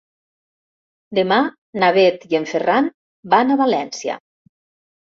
[1.19, 1.37] Demà
[1.83, 2.91] na Bet i en Ferran
[3.37, 4.19] van a València.